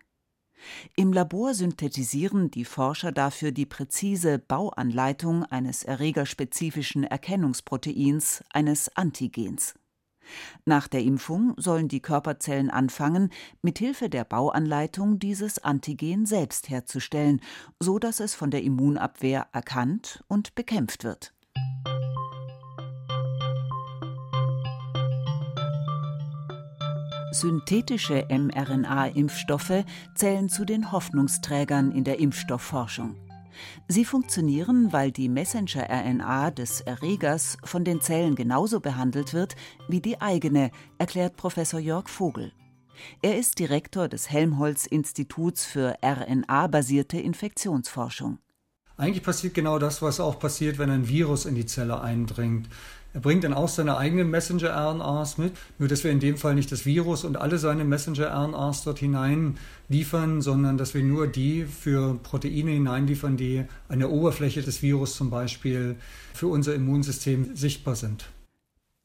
Im 0.97 1.13
Labor 1.13 1.53
synthetisieren 1.53 2.51
die 2.51 2.65
Forscher 2.65 3.13
dafür 3.13 3.53
die 3.53 3.67
präzise 3.67 4.39
Bauanleitung 4.39 5.45
eines 5.45 5.85
erregerspezifischen 5.85 7.05
Erkennungsproteins, 7.05 8.45
eines 8.51 8.97
Antigens. 8.97 9.75
Nach 10.65 10.89
der 10.89 11.03
Impfung 11.03 11.55
sollen 11.57 11.89
die 11.89 12.01
Körperzellen 12.01 12.71
anfangen, 12.71 13.31
mithilfe 13.63 14.09
der 14.09 14.25
Bauanleitung 14.25 15.19
dieses 15.19 15.63
Antigen 15.63 16.27
selbst 16.27 16.69
herzustellen, 16.69 17.41
so 17.79 17.99
dass 17.99 18.21
es 18.21 18.35
von 18.35 18.51
der 18.51 18.63
Immunabwehr 18.63 19.47
erkannt 19.53 20.25
und 20.29 20.55
bekämpft 20.55 21.05
wird. 21.05 21.33
Synthetische 27.33 28.27
mRNA-Impfstoffe 28.29 29.85
zählen 30.15 30.49
zu 30.49 30.65
den 30.65 30.91
Hoffnungsträgern 30.91 31.93
in 31.93 32.05
der 32.05 32.19
Impfstoffforschung. 32.19 33.30
Sie 33.89 34.05
funktionieren, 34.05 34.93
weil 34.93 35.11
die 35.11 35.29
Messenger-RNA 35.29 36.51
des 36.51 36.81
Erregers 36.81 37.59
von 37.65 37.85
den 37.85 38.01
Zellen 38.01 38.35
genauso 38.35 38.81
behandelt 38.81 39.35
wird 39.35 39.57
wie 39.89 40.01
die 40.01 40.21
eigene, 40.21 40.71
erklärt 40.99 41.37
Professor 41.37 41.81
Jörg 41.81 42.09
Vogel. 42.09 42.53
Er 43.23 43.39
ist 43.39 43.59
Direktor 43.59 44.09
des 44.09 44.31
Helmholtz-Instituts 44.31 45.65
für 45.65 45.97
RNA-basierte 46.03 47.19
Infektionsforschung. 47.19 48.39
Eigentlich 49.01 49.23
passiert 49.23 49.55
genau 49.55 49.79
das, 49.79 50.03
was 50.03 50.21
auch 50.21 50.39
passiert, 50.39 50.77
wenn 50.77 50.91
ein 50.91 51.09
Virus 51.09 51.47
in 51.47 51.55
die 51.55 51.65
Zelle 51.65 52.03
eindringt. 52.03 52.69
Er 53.15 53.21
bringt 53.21 53.45
dann 53.45 53.55
auch 53.55 53.71
seine 53.71 53.97
eigenen 53.97 54.29
Messenger-RNAs 54.29 55.39
mit, 55.39 55.55
nur 55.79 55.89
dass 55.89 56.05
wir 56.05 56.11
in 56.11 56.21
dem 56.21 56.37
Fall 56.37 56.55
nicht 56.55 56.71
das 56.71 56.85
Virus 56.85 57.25
und 57.25 57.39
alle 57.39 57.57
seine 57.57 57.85
Messenger-RNAs 57.85 58.85
dort 58.85 58.99
hinein 58.99 59.57
liefern, 59.89 60.43
sondern 60.43 60.77
dass 60.77 60.93
wir 60.93 61.03
nur 61.03 61.29
die 61.29 61.65
für 61.65 62.17
Proteine 62.23 62.73
hineinliefern, 62.73 63.39
die 63.39 63.65
an 63.89 64.01
der 64.01 64.11
Oberfläche 64.11 64.61
des 64.61 64.83
Virus 64.83 65.17
zum 65.17 65.31
Beispiel 65.31 65.97
für 66.35 66.49
unser 66.49 66.75
Immunsystem 66.75 67.57
sichtbar 67.57 67.97
sind. 67.97 68.29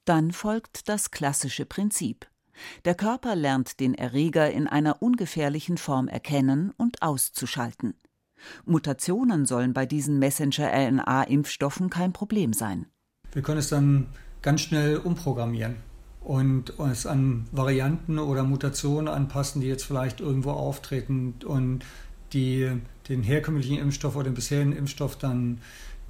Dann 0.04 0.34
folgt 0.34 0.90
das 0.90 1.10
klassische 1.12 1.66
Prinzip. 1.66 2.28
Der 2.84 2.96
Körper 2.96 3.34
lernt 3.38 3.80
den 3.80 3.96
Erreger 3.96 4.52
in 4.52 4.68
einer 4.68 5.02
ungefährlichen 5.02 5.78
Form 5.78 6.10
erkennen 6.10 6.74
und 6.76 7.02
auszuschalten. 7.02 7.94
Mutationen 8.66 9.46
sollen 9.46 9.74
bei 9.74 9.86
diesen 9.86 10.20
Messenger-RNA-Impfstoffen 10.20 11.90
kein 11.90 12.14
Problem 12.14 12.54
sein. 12.54 12.86
Wir 13.34 13.42
können 13.42 13.60
es 13.60 13.70
dann 13.70 14.08
ganz 14.42 14.62
schnell 14.62 14.98
umprogrammieren 14.98 15.76
und 16.22 16.74
es 16.80 17.06
an 17.06 17.48
Varianten 17.52 18.20
oder 18.20 18.44
Mutationen 18.44 19.08
anpassen, 19.08 19.62
die 19.62 19.68
jetzt 19.68 19.86
vielleicht 19.86 20.22
irgendwo 20.22 20.52
auftreten 20.52 21.36
und 21.46 21.86
die 22.34 22.72
den 23.10 23.24
herkömmlichen 23.24 23.78
Impfstoff 23.78 24.16
oder 24.16 24.26
den 24.26 24.34
bisherigen 24.34 24.76
Impfstoff 24.76 25.18
dann 25.18 25.60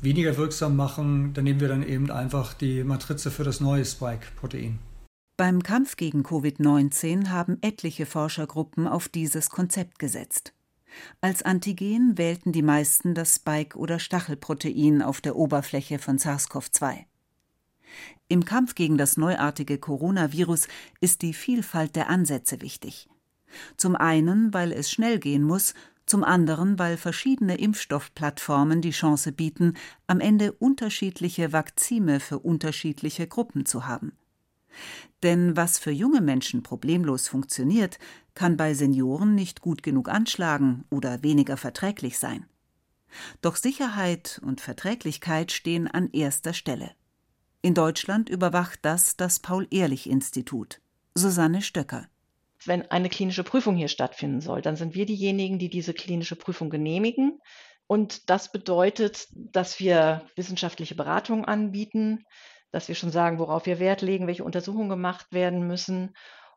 weniger 0.01 0.37
wirksam 0.37 0.75
machen, 0.75 1.33
dann 1.33 1.43
nehmen 1.43 1.59
wir 1.59 1.67
dann 1.67 1.83
eben 1.83 2.11
einfach 2.11 2.53
die 2.53 2.83
Matrize 2.83 3.31
für 3.31 3.43
das 3.43 3.59
neue 3.59 3.85
Spike-Protein. 3.85 4.79
Beim 5.37 5.63
Kampf 5.63 5.97
gegen 5.97 6.23
Covid-19 6.23 7.27
haben 7.27 7.57
etliche 7.61 8.05
Forschergruppen 8.05 8.87
auf 8.87 9.09
dieses 9.09 9.49
Konzept 9.49 9.99
gesetzt. 9.99 10.53
Als 11.21 11.43
Antigen 11.43 12.17
wählten 12.17 12.51
die 12.51 12.61
meisten 12.61 13.13
das 13.13 13.35
Spike- 13.35 13.77
oder 13.77 13.99
Stachelprotein 13.99 15.01
auf 15.01 15.21
der 15.21 15.35
Oberfläche 15.35 15.99
von 15.99 16.17
SARS-CoV-2. 16.17 17.05
Im 18.27 18.45
Kampf 18.45 18.75
gegen 18.75 18.97
das 18.97 19.17
neuartige 19.17 19.77
Coronavirus 19.77 20.67
ist 20.99 21.21
die 21.21 21.33
Vielfalt 21.33 21.95
der 21.95 22.09
Ansätze 22.09 22.61
wichtig. 22.61 23.07
Zum 23.77 23.95
einen, 23.95 24.53
weil 24.53 24.71
es 24.71 24.91
schnell 24.91 25.19
gehen 25.19 25.43
muss, 25.43 25.73
zum 26.05 26.23
anderen, 26.23 26.77
weil 26.77 26.97
verschiedene 26.97 27.57
Impfstoffplattformen 27.57 28.81
die 28.81 28.91
Chance 28.91 29.31
bieten, 29.31 29.73
am 30.07 30.19
Ende 30.19 30.51
unterschiedliche 30.51 31.51
Vakzime 31.51 32.19
für 32.19 32.39
unterschiedliche 32.39 33.27
Gruppen 33.27 33.65
zu 33.65 33.87
haben. 33.87 34.13
Denn 35.23 35.55
was 35.55 35.79
für 35.79 35.91
junge 35.91 36.21
Menschen 36.21 36.61
problemlos 36.61 37.27
funktioniert, 37.27 37.97
kann 38.35 38.57
bei 38.57 38.73
Senioren 38.73 39.33
nicht 39.33 39.61
gut 39.61 39.81
genug 39.81 40.09
anschlagen 40.09 40.85
oder 40.91 41.23
weniger 41.23 41.57
verträglich 41.57 42.19
sein. 42.19 42.45
Doch 43.41 43.55
Sicherheit 43.55 44.41
und 44.43 44.61
Verträglichkeit 44.61 45.51
stehen 45.51 45.87
an 45.87 46.09
erster 46.11 46.53
Stelle. 46.53 46.91
In 47.61 47.73
Deutschland 47.73 48.29
überwacht 48.29 48.79
das 48.83 49.15
das 49.15 49.39
Paul-Ehrlich-Institut. 49.39 50.81
Susanne 51.15 51.61
Stöcker. 51.61 52.07
Wenn 52.65 52.83
eine 52.91 53.09
klinische 53.09 53.43
Prüfung 53.43 53.75
hier 53.75 53.87
stattfinden 53.87 54.41
soll, 54.41 54.61
dann 54.61 54.75
sind 54.75 54.95
wir 54.95 55.05
diejenigen, 55.05 55.59
die 55.59 55.69
diese 55.69 55.93
klinische 55.93 56.35
Prüfung 56.35 56.69
genehmigen. 56.69 57.39
Und 57.87 58.29
das 58.29 58.51
bedeutet, 58.51 59.27
dass 59.31 59.79
wir 59.79 60.27
wissenschaftliche 60.35 60.95
Beratungen 60.95 61.45
anbieten, 61.45 62.25
dass 62.71 62.87
wir 62.87 62.95
schon 62.95 63.11
sagen, 63.11 63.39
worauf 63.39 63.65
wir 63.65 63.79
Wert 63.79 64.01
legen, 64.01 64.27
welche 64.27 64.43
Untersuchungen 64.43 64.89
gemacht 64.89 65.27
werden 65.31 65.65
müssen 65.67 66.13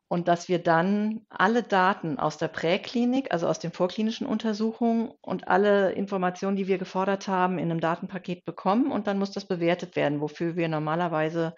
und 0.08 0.26
dass 0.26 0.48
wir 0.48 0.58
dann 0.58 1.20
alle 1.28 1.62
Daten 1.62 2.18
aus 2.18 2.38
der 2.38 2.48
Präklinik, 2.48 3.30
also 3.30 3.46
aus 3.46 3.58
den 3.58 3.72
vorklinischen 3.72 4.26
Untersuchungen 4.26 5.12
und 5.20 5.48
alle 5.48 5.92
Informationen, 5.92 6.56
die 6.56 6.66
wir 6.66 6.78
gefordert 6.78 7.28
haben, 7.28 7.58
in 7.58 7.70
einem 7.70 7.80
Datenpaket 7.80 8.44
bekommen 8.44 8.90
und 8.90 9.06
dann 9.06 9.18
muss 9.18 9.32
das 9.32 9.46
bewertet 9.46 9.96
werden, 9.96 10.20
wofür 10.20 10.56
wir 10.56 10.68
normalerweise 10.68 11.54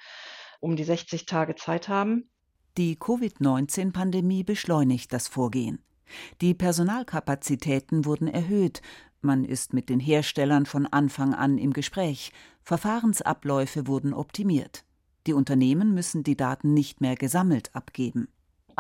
um 0.59 0.77
die 0.77 0.85
60 0.85 1.27
Tage 1.27 1.55
Zeit 1.55 1.89
haben. 1.89 2.29
Die 2.77 2.97
Covid-19-Pandemie 2.97 4.43
beschleunigt 4.43 5.13
das 5.13 5.29
Vorgehen. 5.29 5.83
Die 6.41 6.55
Personalkapazitäten 6.55 8.05
wurden 8.05 8.27
erhöht, 8.27 8.83
man 9.23 9.45
ist 9.45 9.75
mit 9.75 9.89
den 9.89 10.01
Herstellern 10.01 10.67
von 10.67 10.87
Anfang 10.87 11.35
an 11.35 11.59
im 11.59 11.73
Gespräch, 11.73 12.33
Verfahrensabläufe 12.65 13.87
wurden 13.87 14.13
optimiert. 14.13 14.85
Die 15.27 15.35
Unternehmen 15.35 15.95
müssen 15.95 16.25
die 16.25 16.37
Daten 16.37 16.73
nicht 16.73 17.01
mehr 17.01 17.15
gesammelt 17.15 17.75
abgeben. 17.75 18.29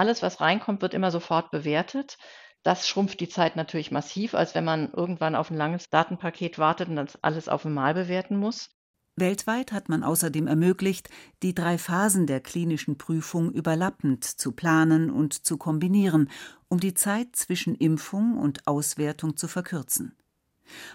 Alles, 0.00 0.22
was 0.22 0.40
reinkommt, 0.40 0.80
wird 0.80 0.94
immer 0.94 1.10
sofort 1.10 1.50
bewertet. 1.50 2.16
Das 2.62 2.88
schrumpft 2.88 3.20
die 3.20 3.28
Zeit 3.28 3.54
natürlich 3.54 3.90
massiv, 3.90 4.32
als 4.32 4.54
wenn 4.54 4.64
man 4.64 4.90
irgendwann 4.94 5.34
auf 5.34 5.50
ein 5.50 5.58
langes 5.58 5.90
Datenpaket 5.90 6.58
wartet 6.58 6.88
und 6.88 6.96
das 6.96 7.22
alles 7.22 7.50
auf 7.50 7.66
einmal 7.66 7.92
bewerten 7.92 8.38
muss. 8.38 8.70
Weltweit 9.16 9.72
hat 9.72 9.90
man 9.90 10.02
außerdem 10.02 10.46
ermöglicht, 10.46 11.10
die 11.42 11.54
drei 11.54 11.76
Phasen 11.76 12.26
der 12.26 12.40
klinischen 12.40 12.96
Prüfung 12.96 13.52
überlappend 13.52 14.24
zu 14.24 14.52
planen 14.52 15.10
und 15.10 15.34
zu 15.34 15.58
kombinieren, 15.58 16.30
um 16.68 16.80
die 16.80 16.94
Zeit 16.94 17.36
zwischen 17.36 17.74
Impfung 17.74 18.38
und 18.38 18.66
Auswertung 18.66 19.36
zu 19.36 19.48
verkürzen. 19.48 20.16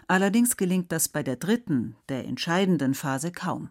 Allerdings 0.07 0.57
gelingt 0.57 0.91
das 0.91 1.09
bei 1.09 1.21
der 1.21 1.35
dritten, 1.35 1.95
der 2.09 2.25
entscheidenden 2.25 2.95
Phase 2.95 3.31
kaum. 3.31 3.69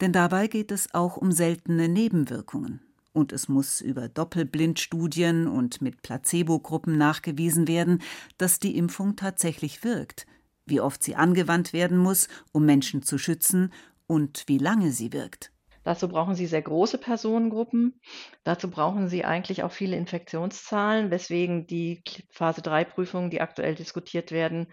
Denn 0.00 0.12
dabei 0.12 0.46
geht 0.46 0.70
es 0.70 0.94
auch 0.94 1.16
um 1.16 1.32
seltene 1.32 1.88
Nebenwirkungen, 1.88 2.93
und 3.14 3.32
es 3.32 3.48
muss 3.48 3.80
über 3.80 4.08
Doppelblindstudien 4.08 5.46
und 5.46 5.80
mit 5.80 6.02
Placebo-Gruppen 6.02 6.98
nachgewiesen 6.98 7.68
werden, 7.68 8.02
dass 8.36 8.58
die 8.58 8.76
Impfung 8.76 9.16
tatsächlich 9.16 9.84
wirkt, 9.84 10.26
wie 10.66 10.80
oft 10.80 11.02
sie 11.02 11.14
angewandt 11.14 11.72
werden 11.72 11.96
muss, 11.96 12.28
um 12.52 12.66
Menschen 12.66 13.02
zu 13.02 13.16
schützen 13.16 13.72
und 14.06 14.44
wie 14.48 14.58
lange 14.58 14.90
sie 14.90 15.12
wirkt. 15.12 15.52
Dazu 15.84 16.08
brauchen 16.08 16.34
Sie 16.34 16.46
sehr 16.46 16.62
große 16.62 16.96
Personengruppen. 16.96 18.00
Dazu 18.42 18.70
brauchen 18.70 19.08
Sie 19.08 19.24
eigentlich 19.24 19.62
auch 19.62 19.72
viele 19.72 19.96
Infektionszahlen, 19.96 21.10
weswegen 21.10 21.66
die 21.66 22.02
Phase 22.30 22.62
3 22.62 22.84
Prüfungen, 22.84 23.30
die 23.30 23.42
aktuell 23.42 23.74
diskutiert 23.74 24.32
werden, 24.32 24.72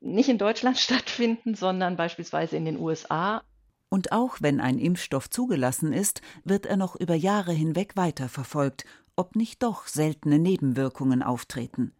nicht 0.00 0.30
in 0.30 0.38
Deutschland 0.38 0.78
stattfinden, 0.78 1.54
sondern 1.54 1.96
beispielsweise 1.96 2.56
in 2.56 2.64
den 2.64 2.78
USA. 2.78 3.42
Und 3.90 4.12
auch 4.12 4.38
wenn 4.40 4.60
ein 4.60 4.78
Impfstoff 4.78 5.28
zugelassen 5.28 5.92
ist, 5.92 6.22
wird 6.44 6.64
er 6.64 6.76
noch 6.76 6.96
über 6.96 7.14
Jahre 7.14 7.52
hinweg 7.52 7.96
weiterverfolgt, 7.96 8.84
ob 9.16 9.36
nicht 9.36 9.62
doch 9.62 9.86
seltene 9.86 10.38
Nebenwirkungen 10.38 11.22
auftreten. 11.22 11.92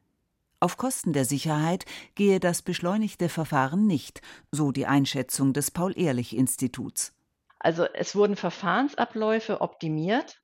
Auf 0.60 0.76
Kosten 0.76 1.12
der 1.12 1.24
Sicherheit 1.24 1.86
gehe 2.14 2.38
das 2.38 2.62
beschleunigte 2.62 3.28
Verfahren 3.28 3.86
nicht, 3.86 4.22
so 4.52 4.72
die 4.72 4.86
Einschätzung 4.86 5.52
des 5.52 5.70
Paul-Ehrlich-Instituts. 5.70 7.12
Also 7.58 7.84
es 7.84 8.14
wurden 8.14 8.36
Verfahrensabläufe 8.36 9.60
optimiert, 9.60 10.40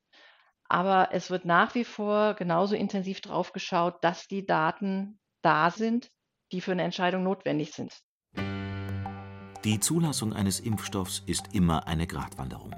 aber 0.69 1.11
es 1.13 1.31
wird 1.31 1.45
nach 1.45 1.75
wie 1.75 1.85
vor 1.85 2.35
genauso 2.35 2.75
intensiv 2.75 3.21
drauf 3.21 3.53
geschaut, 3.53 4.03
dass 4.03 4.27
die 4.27 4.45
Daten 4.45 5.21
da 5.43 5.71
sind, 5.71 6.11
die 6.51 6.61
für 6.61 6.73
eine 6.73 6.83
Entscheidung 6.83 7.23
notwendig 7.23 7.73
sind. 7.73 7.93
Die 9.67 9.81
Zulassung 9.81 10.33
eines 10.33 10.61
Impfstoffs 10.61 11.25
ist 11.27 11.49
immer 11.53 11.89
eine 11.89 12.07
Gratwanderung. 12.07 12.73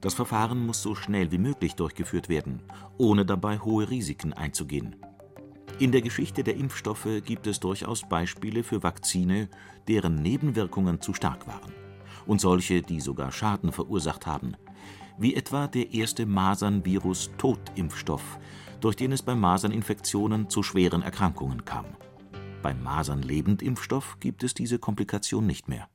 Das 0.00 0.14
Verfahren 0.14 0.64
muss 0.64 0.80
so 0.80 0.94
schnell 0.94 1.32
wie 1.32 1.38
möglich 1.38 1.74
durchgeführt 1.74 2.28
werden, 2.28 2.62
ohne 2.98 3.26
dabei 3.26 3.58
hohe 3.58 3.90
Risiken 3.90 4.32
einzugehen. 4.32 4.94
In 5.80 5.90
der 5.90 6.02
Geschichte 6.02 6.44
der 6.44 6.54
Impfstoffe 6.54 7.08
gibt 7.24 7.48
es 7.48 7.58
durchaus 7.58 8.08
Beispiele 8.08 8.62
für 8.62 8.84
Vakzine, 8.84 9.48
deren 9.88 10.22
Nebenwirkungen 10.22 11.00
zu 11.00 11.14
stark 11.14 11.48
waren 11.48 11.72
und 12.26 12.40
solche, 12.40 12.80
die 12.80 13.00
sogar 13.00 13.32
Schaden 13.32 13.72
verursacht 13.72 14.24
haben, 14.24 14.54
wie 15.18 15.34
etwa 15.34 15.66
der 15.66 15.92
erste 15.92 16.26
Masern-Virus-Totimpfstoff, 16.26 18.38
durch 18.80 18.94
den 18.94 19.10
es 19.10 19.22
bei 19.22 19.34
Maserninfektionen 19.34 20.48
zu 20.48 20.62
schweren 20.62 21.02
Erkrankungen 21.02 21.64
kam. 21.64 21.86
Beim 22.62 22.84
Masern-Lebendimpfstoff 22.84 24.18
gibt 24.20 24.44
es 24.44 24.54
diese 24.54 24.78
Komplikation 24.78 25.44
nicht 25.44 25.66
mehr. 25.66 25.88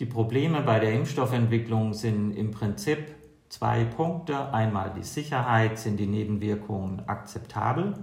Die 0.00 0.06
Probleme 0.06 0.60
bei 0.62 0.80
der 0.80 0.92
Impfstoffentwicklung 0.92 1.94
sind 1.94 2.32
im 2.32 2.50
Prinzip 2.50 3.14
zwei 3.48 3.84
Punkte. 3.84 4.52
Einmal 4.52 4.92
die 4.92 5.04
Sicherheit, 5.04 5.78
sind 5.78 5.98
die 5.98 6.08
Nebenwirkungen 6.08 7.06
akzeptabel 7.06 7.94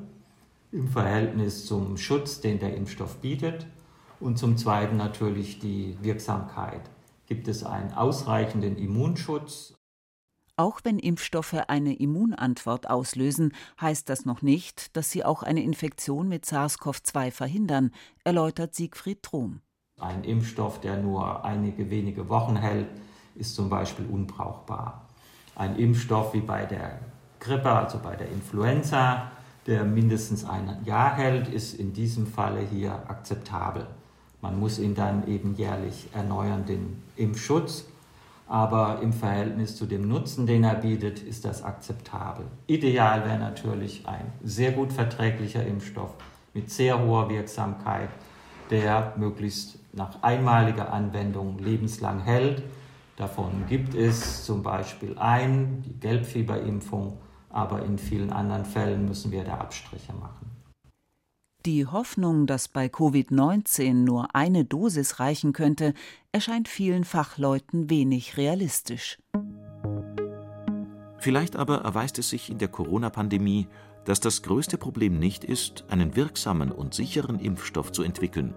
im 0.71 0.87
Verhältnis 0.87 1.65
zum 1.65 1.97
Schutz, 1.97 2.39
den 2.39 2.59
der 2.59 2.75
Impfstoff 2.75 3.17
bietet. 3.17 3.67
Und 4.21 4.37
zum 4.37 4.55
Zweiten 4.55 4.95
natürlich 4.95 5.59
die 5.59 5.97
Wirksamkeit. 6.01 6.89
Gibt 7.25 7.49
es 7.49 7.65
einen 7.65 7.91
ausreichenden 7.91 8.77
Immunschutz? 8.77 9.73
Auch 10.55 10.79
wenn 10.83 10.99
Impfstoffe 10.99 11.55
eine 11.67 11.95
Immunantwort 11.95 12.89
auslösen, 12.89 13.53
heißt 13.81 14.07
das 14.07 14.25
noch 14.25 14.41
nicht, 14.41 14.95
dass 14.95 15.11
sie 15.11 15.25
auch 15.25 15.43
eine 15.43 15.63
Infektion 15.63 16.29
mit 16.29 16.45
SARS-CoV-2 16.45 17.31
verhindern, 17.31 17.91
erläutert 18.23 18.75
Siegfried 18.75 19.23
Trom. 19.23 19.61
Ein 20.01 20.23
Impfstoff, 20.23 20.81
der 20.81 20.97
nur 20.97 21.45
einige 21.45 21.89
wenige 21.89 22.27
Wochen 22.27 22.55
hält, 22.55 22.87
ist 23.35 23.55
zum 23.55 23.69
Beispiel 23.69 24.05
unbrauchbar. 24.05 25.05
Ein 25.55 25.75
Impfstoff 25.77 26.33
wie 26.33 26.41
bei 26.41 26.65
der 26.65 26.99
Grippe, 27.39 27.69
also 27.69 27.99
bei 27.99 28.15
der 28.15 28.29
Influenza, 28.29 29.31
der 29.67 29.83
mindestens 29.83 30.43
ein 30.43 30.77
Jahr 30.85 31.15
hält, 31.15 31.47
ist 31.47 31.73
in 31.75 31.93
diesem 31.93 32.25
Falle 32.25 32.61
hier 32.61 32.93
akzeptabel. 33.07 33.85
Man 34.41 34.59
muss 34.59 34.79
ihn 34.79 34.95
dann 34.95 35.27
eben 35.27 35.55
jährlich 35.55 36.09
erneuern, 36.13 36.65
den 36.65 37.03
Impfschutz. 37.15 37.85
Aber 38.47 38.99
im 39.01 39.13
Verhältnis 39.13 39.77
zu 39.77 39.85
dem 39.85 40.09
Nutzen, 40.09 40.45
den 40.45 40.65
er 40.65 40.75
bietet, 40.75 41.21
ist 41.21 41.45
das 41.45 41.63
akzeptabel. 41.63 42.45
Ideal 42.67 43.23
wäre 43.23 43.39
natürlich 43.39 44.05
ein 44.07 44.33
sehr 44.43 44.73
gut 44.73 44.91
verträglicher 44.91 45.65
Impfstoff 45.65 46.09
mit 46.53 46.69
sehr 46.69 46.99
hoher 46.99 47.29
Wirksamkeit, 47.29 48.09
der 48.69 49.13
möglichst 49.15 49.77
nach 49.93 50.21
einmaliger 50.23 50.91
Anwendung 50.91 51.59
lebenslang 51.59 52.21
hält. 52.21 52.63
Davon 53.17 53.65
gibt 53.67 53.93
es 53.93 54.45
zum 54.45 54.63
Beispiel 54.63 55.17
ein, 55.17 55.83
die 55.85 55.99
Gelbfieberimpfung, 55.99 57.17
aber 57.49 57.83
in 57.83 57.97
vielen 57.97 58.31
anderen 58.31 58.65
Fällen 58.65 59.05
müssen 59.05 59.31
wir 59.31 59.43
da 59.43 59.55
Abstriche 59.55 60.13
machen. 60.13 60.51
Die 61.65 61.85
Hoffnung, 61.85 62.47
dass 62.47 62.67
bei 62.67 62.87
Covid-19 62.87 63.93
nur 63.93 64.33
eine 64.33 64.65
Dosis 64.65 65.19
reichen 65.19 65.53
könnte, 65.53 65.93
erscheint 66.31 66.67
vielen 66.67 67.03
Fachleuten 67.03 67.91
wenig 67.91 68.37
realistisch. 68.37 69.19
Vielleicht 71.19 71.55
aber 71.55 71.81
erweist 71.81 72.17
es 72.17 72.29
sich 72.29 72.49
in 72.49 72.57
der 72.57 72.69
Corona-Pandemie, 72.69 73.67
dass 74.05 74.19
das 74.19 74.41
größte 74.41 74.79
Problem 74.79 75.19
nicht 75.19 75.43
ist, 75.43 75.85
einen 75.89 76.15
wirksamen 76.15 76.71
und 76.71 76.95
sicheren 76.95 77.37
Impfstoff 77.37 77.91
zu 77.91 78.01
entwickeln. 78.01 78.55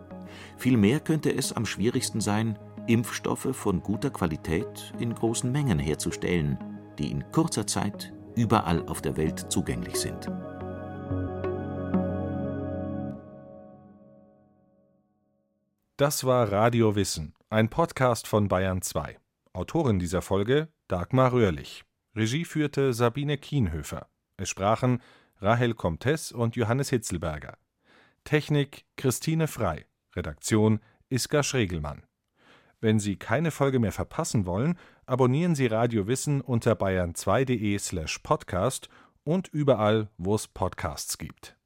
Vielmehr 0.57 1.01
könnte 1.01 1.35
es 1.35 1.53
am 1.53 1.67
schwierigsten 1.67 2.21
sein, 2.21 2.59
Impfstoffe 2.87 3.49
von 3.53 3.83
guter 3.83 4.11
Qualität 4.11 4.93
in 4.99 5.15
großen 5.15 5.51
Mengen 5.51 5.79
herzustellen, 5.79 6.59
die 6.99 7.11
in 7.11 7.25
kurzer 7.33 7.67
Zeit 7.67 8.13
überall 8.37 8.87
auf 8.89 9.01
der 9.01 9.17
Welt 9.17 9.47
zugänglich 9.51 9.97
sind. 9.97 10.31
Das 15.97 16.25
war 16.25 16.51
Radio 16.51 16.97
Wissen, 16.97 17.35
ein 17.51 17.71
Podcast 17.71 18.27
von 18.27 18.49
Bayern 18.49 18.83
2. 18.83 19.17
Autorin 19.53 20.01
dieser 20.01 20.23
Folge 20.23 20.69
Dagmar 20.89 21.33
Röhrlich. 21.33 21.85
Regie 22.17 22.45
führte 22.45 22.93
Sabine 22.93 23.39
Kienhöfer. 23.39 24.09
Es 24.37 24.49
sprachen 24.49 25.01
Rahel 25.41 25.75
Comtes 25.75 26.33
und 26.33 26.57
Johannes 26.57 26.91
Hitzelberger. 26.91 27.57
Technik 28.25 28.85
Christine 28.97 29.47
Frei. 29.47 29.87
Redaktion 30.17 30.81
Iska 31.09 31.43
Schregelmann. 31.43 32.03
Wenn 32.81 32.99
Sie 32.99 33.17
keine 33.17 33.51
Folge 33.51 33.79
mehr 33.79 33.93
verpassen 33.93 34.47
wollen, 34.47 34.79
abonnieren 35.07 35.55
Sie 35.55 35.67
Radio 35.67 36.07
Wissen 36.07 36.41
unter 36.41 36.73
bayern2.de 36.75 37.79
slash 37.79 38.19
podcast 38.19 38.89
und 39.25 39.49
überall, 39.49 40.09
wo 40.19 40.35
es 40.35 40.49
Podcasts 40.49 41.17
gibt. 41.19 41.57